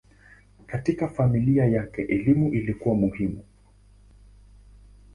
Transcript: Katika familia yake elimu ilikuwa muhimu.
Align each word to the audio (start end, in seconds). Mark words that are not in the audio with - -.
Katika 0.65 1.07
familia 1.07 1.65
yake 1.65 2.01
elimu 2.01 2.53
ilikuwa 2.53 2.95
muhimu. 2.95 3.43